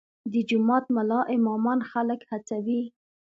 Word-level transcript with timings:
د 0.31 0.33
جومات 0.49 0.85
ملا 0.95 1.19
امامان 1.35 1.79
خلک 1.91 2.19
هڅوي؟ 2.31 2.81